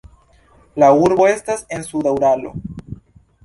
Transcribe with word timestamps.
La 0.83 0.89
urbo 1.03 1.29
estas 1.33 1.63
en 1.77 1.87
suda 1.91 2.17
Uralo. 2.19 2.59